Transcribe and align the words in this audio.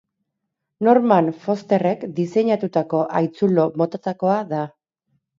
Norman 0.87 1.27
Fosterrek 1.41 2.05
diseinatutako 2.19 3.01
haitzulo 3.19 3.67
motatakoa 3.83 4.39
da. 4.55 4.63